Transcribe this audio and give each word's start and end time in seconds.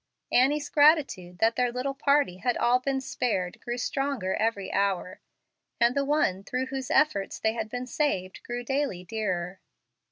Annie's 0.31 0.67
gratitude 0.67 1.37
that 1.37 1.55
their 1.55 1.71
little 1.71 1.93
party 1.93 2.37
had 2.37 2.57
all 2.57 2.79
been 2.79 3.01
spared 3.01 3.61
grew 3.61 3.77
stronger 3.77 4.33
every 4.33 4.71
hour, 4.73 5.19
and 5.79 5.93
the 5.93 6.03
one 6.03 6.43
through 6.43 6.65
whose 6.65 6.89
efforts 6.89 7.37
they 7.37 7.53
had 7.53 7.69
been 7.69 7.85
saved 7.85 8.41
grew 8.41 8.63
daily 8.63 9.03
dearer. 9.03 9.59